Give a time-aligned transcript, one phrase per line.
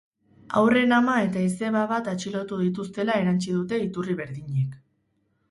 [0.59, 4.75] Haurren ama eta izeba bat atxilotu dituztela erantsi dute iturri berdinek.